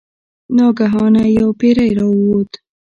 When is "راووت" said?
1.99-2.51